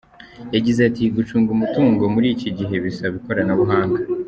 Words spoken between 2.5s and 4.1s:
gihe bisaba ikoranabuhanga.